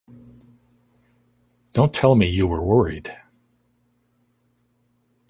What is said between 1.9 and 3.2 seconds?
tell me you were worried!